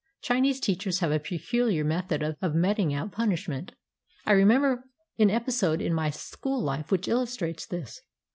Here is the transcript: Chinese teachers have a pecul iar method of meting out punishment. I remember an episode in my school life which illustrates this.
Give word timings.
Chinese 0.23 0.59
teachers 0.59 0.97
have 0.97 1.11
a 1.11 1.19
pecul 1.19 1.71
iar 1.71 1.85
method 1.85 2.23
of 2.41 2.55
meting 2.55 2.91
out 2.91 3.11
punishment. 3.11 3.73
I 4.25 4.31
remember 4.31 4.85
an 5.19 5.29
episode 5.29 5.79
in 5.79 5.93
my 5.93 6.09
school 6.09 6.59
life 6.59 6.89
which 6.91 7.07
illustrates 7.07 7.67
this. 7.67 8.01